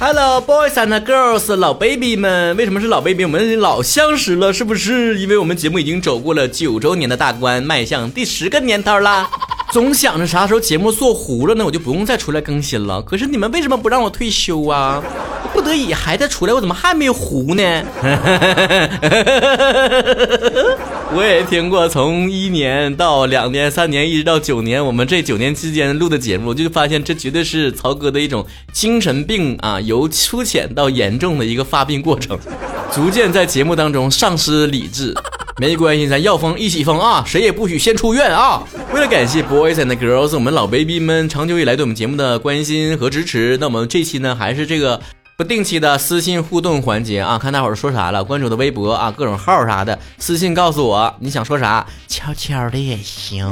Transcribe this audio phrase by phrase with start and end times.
[0.00, 3.24] Hello boys and girls，老 baby 们，为什么是老 baby？
[3.24, 5.18] 我们老相识了，是不是？
[5.18, 9.28] 因为我们节目已经走过了九周年的大关，迈向第十个年头啦。
[9.72, 13.02] 总想着啥时候节目做糊了呢，我就不用再出来更新了。
[13.02, 15.02] 可是你们为什么不让我退休啊？
[15.58, 17.62] 不得已还得出来，我怎么还没糊呢？
[21.12, 32.38] 我也听过从一年到两年、三年，一直到九年，我们这九年期间录的节目，就发现这绝对是曹哥的一种精神病啊，由粗浅到严重的一个发病过程，
[32.94, 35.12] 逐渐在节目当中丧失理智。
[35.60, 37.24] 没关系，咱要疯一起疯啊！
[37.26, 38.62] 谁也不许先出院啊！
[38.94, 45.00] 为了感谢 boys and girls，我们老 baby 们长久以来对我们节目的关心和支持，那我们这期呢还是这个
[45.38, 53.46] 不定期的私信互动环节啊，看大伙儿说啥了，关注我的微博啊，各种号啥的，私信告诉我你想说啥，悄悄的也行。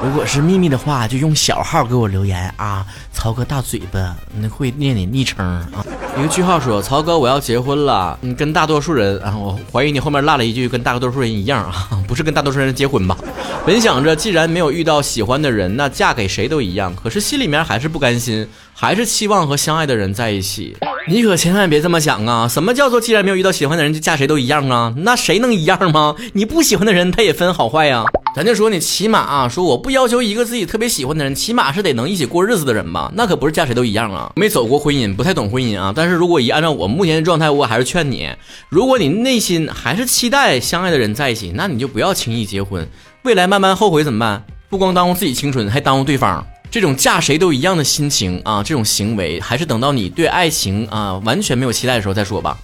[0.00, 2.86] 如果是秘密的话，就用小号给我留言啊。
[3.12, 5.84] 曹哥大嘴巴，那会念你昵称啊。
[6.16, 8.16] 一个句号说：“曹哥，我要结婚了。
[8.20, 13.18] 你跟大多数人啊，我怀疑你后面落了一句跟大多数人一样啊， 不是跟大多数人结婚吧？
[13.66, 16.94] 本想着既然没有遇到喜欢的人，那嫁给谁都一样。
[16.94, 20.76] 可是心里面还是不甘心，还是期望和相爱的人在一起。
[21.06, 22.48] 你可千万别这么想啊！
[22.48, 24.94] 什么叫做既然没有遇到喜欢的人就嫁谁都一样啊？
[24.96, 26.16] 那谁能一样吗？
[26.32, 28.04] 你不喜欢的人他也分好坏呀。
[28.34, 33.12] 咱就说你起码啊，说我不要求一个自己特别喜欢的人，起码是得能一起过日子的人吧？
[33.14, 34.32] 那可不是嫁谁都一样啊。
[34.34, 35.92] 没走过婚姻，不太懂婚姻啊。
[35.94, 38.30] 但是如果一按照我目前的状态，我还是劝你，
[38.70, 42.88] 如果你内心还是期待相爱的人在一起，那你就不要轻易结婚。
[43.24, 44.42] 未来慢慢后悔怎么办？
[44.70, 46.44] 不光耽误自己青春，还耽误对方。
[46.74, 52.58] 这种嫁谁都一样的心情啊，这种行为，还是等到你对爱情啊完全没有期待的时候再说吧。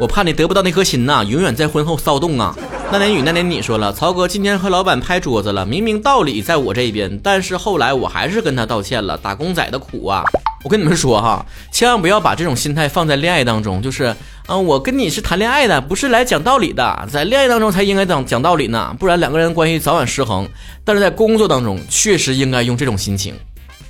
[0.00, 2.56] 我怕你得不到那颗心呐，永远在婚后骚动啊。
[2.92, 9.18] 那年雨那年你说了，曹哥今天和老板拍桌子了，明明道理在我这边，但是后来我还是跟他道歉了。
[9.18, 10.22] 打工仔的苦啊！
[10.62, 14.14] 我跟你们说哈，千万不要把这种心态放在恋爱当中，就是
[14.46, 20.48] 啊，我跟你是谈恋爱的，不是来讲道理的，在恋爱当中才应该讲讲道理呢，不然两个人关系早晚失衡。
[20.84, 23.34] 但是在工作当中，确实应该用这种心情。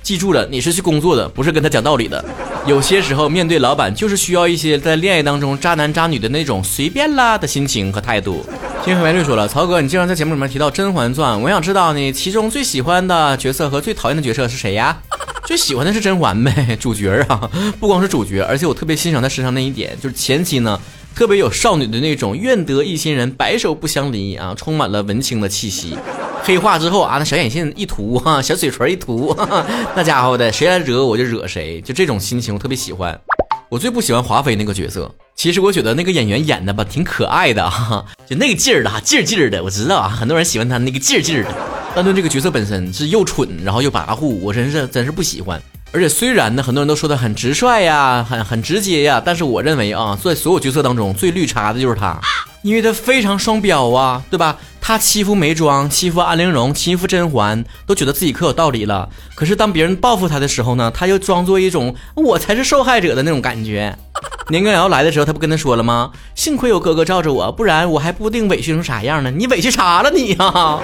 [0.07, 2.23] 记住了，你是去工作的，不是跟他讲道理的。
[2.65, 8.45] 有些时候面对老板，就是需要一些在恋爱当中渣男渣女的那种随便啦的心情和态度。
[8.85, 14.97] 天和白绿说了，曹哥，你经常在节目里面提到《甄嬛传》，我想知道你其中最喜欢的角色和最讨厌的角色是谁呀？
[15.43, 20.79] 最喜欢的是甄嬛呗，主角啊，不光是主角，而且我特别欣赏她身上那一点，就是前期呢。
[21.17, 25.97] 特别有少女的那种愿得一心人，白首不相离啊，充满了文青的气息。
[26.43, 33.19] 黑化之后啊，那小眼线一涂哈，小嘴唇一涂，哈 哈那家伙的谁来惹我就惹谁，就这种心情我特别喜欢。
[33.67, 39.63] 我最不喜欢华妃那个角色，其实我觉得那个演员演的吧挺可爱的哈哈，就那个劲儿的哈，劲儿劲儿的。
[39.63, 41.55] 我知道啊，很多人喜欢他那个劲儿劲儿的，
[41.95, 45.59] 但对这个角色本身是又蠢然后又跋扈，我真是真是不喜欢。
[45.91, 52.19] 而且虽然呢，很多人都说他很直率呀，很很直接呀，但是我认为啊，在所有角色当中最绿茶的就是他，
[52.61, 54.57] 因为他非常双标啊，对吧？
[54.79, 59.09] 他欺负眉庄，欺负安陵容，欺负甄嬛，都觉得自己可有道理了。
[59.35, 63.97] 可是当别人报复他的时候呢，他又装作一种我才是受害者的那种感觉。
[64.49, 66.11] 年羹尧来的时候，他不跟他说了吗？
[66.35, 69.31] 幸亏有哥哥罩着我，不然我还不定委屈成啥样呢。
[69.31, 70.79] 你委屈啥了你呀？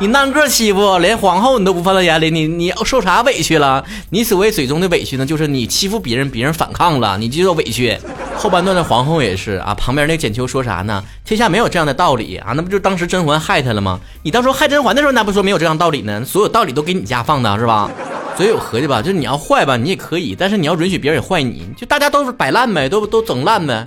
[0.00, 3.84] 你单个欺负，连皇后你都不放在眼里，你你受啥委屈了？
[4.10, 7.96] 你所谓嘴中的委屈呢，就是你欺负别人，别人反抗了，你就叫委屈。
[8.36, 11.02] 后半段的皇后也是啊，旁边那简秋说啥呢？
[11.24, 14.00] 天下没有这样的道理啊，那不就当时甄嬛害他了吗？
[14.24, 16.24] 你当初害甄嬛的时候，那不说没有这样道理呢？
[16.24, 17.88] 所有道理都给你家放的是吧？
[18.36, 23.86] 所以我合计吧，就是你要坏吧，你也可以，但是你要允许别人也坏你，就大家都是摆烂呗，都都整烂呗。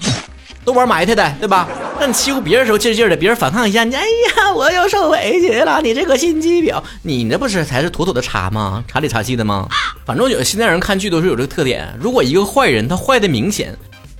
[0.67, 1.65] 都玩埋汰的，对吧？
[1.97, 5.79] 那你欺负别人时候劲劲的，别人反抗一下，你哎呀，我又受委屈了。
[5.81, 8.83] 你这个心机婊，你那不是才是妥妥的茶吗？
[8.85, 9.69] 茶里茶气的吗？
[10.05, 11.87] 反正我觉得现在人看剧都是有这个特点。
[11.97, 13.73] 如果一个坏人他坏的明显，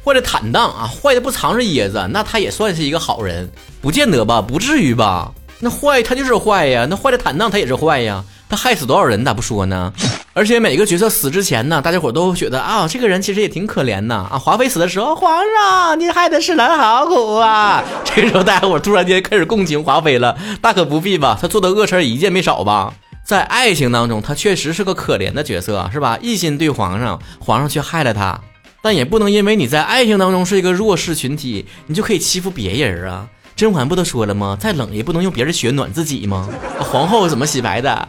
[0.05, 3.49] 坏的坦荡啊，坏的不藏着掖着，那他也算是一个好人，
[3.81, 4.41] 不见得吧？
[4.41, 5.29] 不至于吧？
[5.59, 8.23] 那坏他就是坏呀，那坏的坦荡他也是坏呀。
[8.49, 9.91] 他害死多少人咋不说呢？
[10.33, 14.37] 而且每个角色死之前呢，大家伙都觉得啊，这个人其实也挺可怜的啊。
[14.37, 17.83] 华妃死的时候，皇上你害的是人好苦啊。
[18.05, 21.37] 这个时候大家伙突然间开始共情华妃了，大可不必吧？
[21.41, 22.93] 他做的恶事一件没少吧？
[23.25, 26.17] 在爱情当中，他确实是个可怜的角色，是吧？
[26.21, 28.39] 一心对皇上，皇上却害了他，
[28.81, 33.27] 但也不能因为你在爱情当中是一个弱势群体，你就可以欺负别人啊。
[33.57, 34.55] 甄嬛不都说了吗？
[34.59, 36.47] 再冷也不能用别人血暖自己吗？
[36.79, 38.07] 皇后怎么洗白的？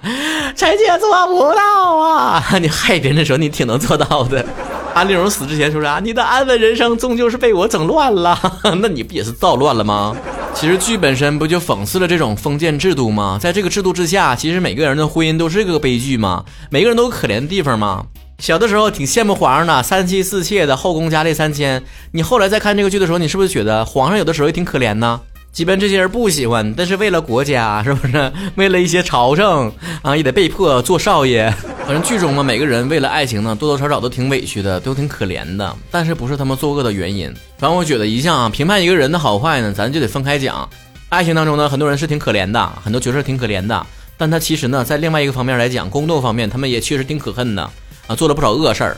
[0.54, 2.44] 臣妾做不到啊！
[2.60, 4.44] 你害别人的时候，你挺能做到的。
[4.92, 6.00] 安陵容死之前说啥？
[6.04, 8.38] 你的安稳人生终究是被我整乱了。
[8.82, 10.14] 那你不也是造乱了吗？
[10.52, 13.38] 其实剧本身不就讽刺了这种封建制度吗？
[13.40, 16.44] 在这个制度之下，其实每个人的婚姻都是个悲剧吗？
[16.68, 18.04] 每个人都有可怜的地方吗？
[18.38, 21.82] 小的时候挺羡慕皇上的，三妻四妾的，后宫佳丽三千。
[22.12, 25.20] 你后来再看这个剧的时候，你是不是觉得皇上有的时候也挺可怜呢？
[25.52, 28.32] 即便这些人不喜欢，但是为了国家，是不是？
[28.54, 29.72] 为了一些朝政
[30.02, 31.52] 啊，也得被迫做少爷。
[31.84, 35.74] 反正剧中嘛，每个人为了爱情呢，多多少少都挺委屈的，都挺可怜的。
[35.90, 37.26] 但是不是他们作恶的原因。
[37.58, 40.68] 反正我觉得一向啊，评判一个人的好坏呢，咱就得分开讲。
[41.08, 43.84] 爱情当中呢，很多人是挺可怜的，很多角色挺可怜的。
[44.16, 47.62] 但他其实呢，在另外一个方面来讲，宫斗方面，他们也确实挺可恨的
[48.06, 48.96] 啊，做了不少恶事儿。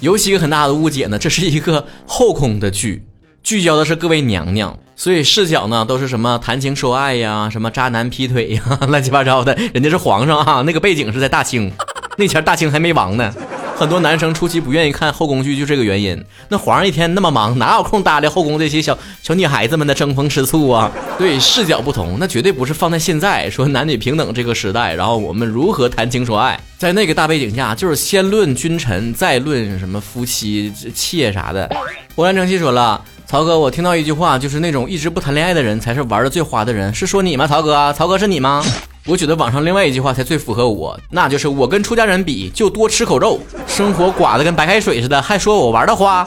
[0.00, 3.04] 尤其一个很大的误解呢，这是一个后宫的剧。
[3.42, 9.56] 聚焦的是各位娘娘，所以视角呢都是什么谈情说爱呀，什么渣男劈腿呀， 乱七八糟的。
[9.72, 11.70] 人家是皇上啊，那个背景是在大清，
[12.18, 13.32] 那前大清还没亡呢。
[13.76, 16.20] 很多男生初期不愿意看后宫剧，就这个原因。
[16.48, 20.90] 那皇上一天那么忙，哪有空搭理后宫这些小小女孩子们的争风吃醋啊？
[21.16, 31.70] 对，视角不同，那绝对不是放在现在说男女平等这个时代，然后我们如何谈情说爱，在那个大背景下，就是先论君臣，再论什么夫妻妾啥的。
[32.16, 33.00] 胡兰成器说了。
[33.30, 37.46] 曹哥，我听到一句话，就是那种一直不谈恋爱的人才是玩的最花的人，是说你吗？
[37.46, 38.64] 曹哥，曹哥是你吗？
[39.04, 46.26] 我觉得网上另外一句话才最符合我，那就是我跟出家人比，就多吃口肉，生活寡的跟白开水似的，还说我玩的花。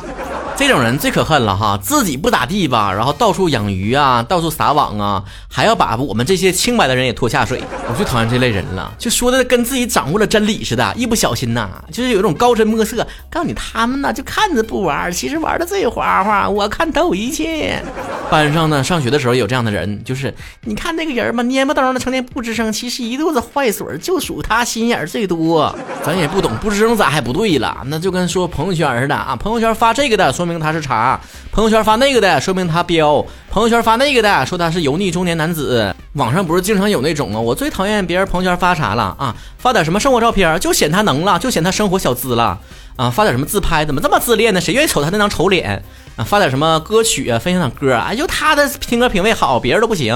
[0.67, 7.61] 这种人最可恨了哈，自己不咋地吧，然后到处养鱼啊，到处撒网啊，还要把我们这些清白的人也拖下水。
[7.89, 13.05] 我最讨厌这类人了，就说的跟自己掌握了真理似的，一不小心呐，就是有一种高深莫测。
[13.29, 17.83] 告诉你，他们呢就看着不玩，其实玩的最花花，我看透一切。
[18.29, 20.33] 班上呢，上学的时候有这样的人，就是
[20.65, 25.75] 你看那个人嘛，蔫不登的，成天不吱声，其实一肚子坏水，就属他心眼最多。
[26.03, 27.75] 咱也不懂，不吱声咋还不对了？
[27.87, 30.50] 那就跟说朋友圈似的啊，朋友圈发这个的，说明。
[30.51, 31.17] 说明他是茶，
[31.49, 35.95] 朋友圈发那个的，说明他彪；朋友圈发那个的，说他是油腻中年男子。
[36.15, 39.33] 网上不是经常有那种吗，我最讨厌别人朋友圈发啥了啊？
[39.57, 42.59] 发点什么生活照片，就显他能了，就显他生活小资了
[43.01, 43.09] 啊！
[43.09, 44.61] 发点什么自拍，怎么这么自恋呢？
[44.61, 45.83] 谁愿意瞅他那张丑脸
[46.15, 46.23] 啊？
[46.23, 50.15] 发点什么歌曲啊，分享点歌，哎，就他的听歌品味好，别人都不行。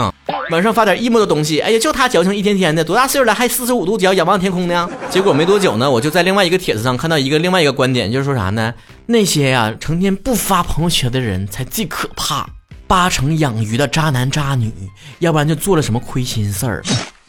[0.51, 4.87] 晚上发点 emo 的东西，哎呀，就他矫情一天天的，多大岁数了还四十五度角仰望天空呢？
[5.09, 8.71] 结果没多久呢，我就在另外一个帖子上看到一个另外一个观点，就是说啥呢？
[9.07, 12.47] 那些呀成天不发朋友圈的人才最可怕，
[12.85, 14.71] 八成养鱼的渣男渣女，
[15.17, 16.83] 要不然就做了什么亏心事儿，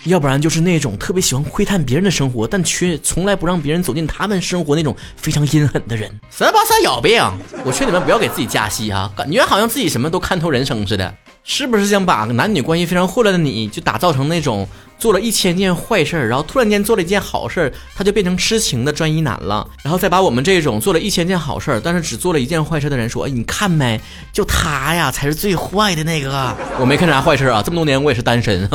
[0.06, 6.10] 要不然就是那种特别喜欢窥探别人的生活，但却从来不让别人走进他们生活那种非常阴狠的人。
[6.30, 7.22] 三八三有病！
[7.64, 11.14] 我劝你们不要给自己加戏啊，感觉好像自己什么都看透人生似的。
[11.48, 14.66] 是不是想把男女关系非常混乱的你就打造成那种
[14.98, 24.00] 做了一千件坏事然后突然间做了一件好事他就变成痴情的专一男了，然后再把我们这种做了一千件好事但是只做了一件坏事的人说，哎你看没，
[24.32, 26.52] 就他呀才是最坏的那个。
[26.80, 28.68] 我没看啥坏事啊，这么多年我也是单身，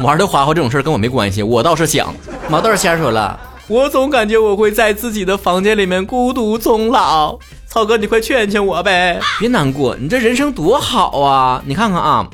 [0.00, 2.14] 玩的花花这种事跟我没关系，我倒是想。
[2.48, 3.38] 毛豆先说了，
[3.68, 7.38] 我总感觉我会在自己的房间里面孤独终老。
[7.66, 9.20] 曹哥，你快劝劝我呗！
[9.38, 11.62] 别难过，你这人生多好啊！
[11.66, 12.26] 你看看啊，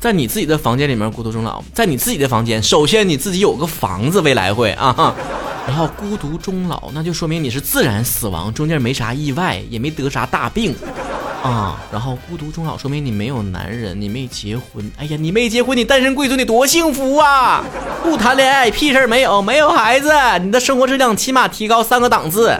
[0.00, 5.14] 在你自己的房间里面孤独终老，在你自己的房间，首先你自己有个房子，未来会啊，
[5.68, 10.74] 然后孤独终老，那就说明你是自然死亡，中间没啥意外，也没得啥大病。
[11.42, 14.88] 啊，然后孤独终老，说明你没有男人，你没结婚。
[14.96, 17.64] 哎呀，你没结婚，你单身贵族，你多幸福啊！
[18.04, 22.56] 不谈恋爱，屁事儿没有，没有孩子，你的生活质量起码提高三个档次。